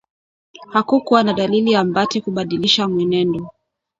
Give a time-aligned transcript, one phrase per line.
[0.73, 3.49] hakukuwa na dalili ya Mbati kubadilisha mwenendo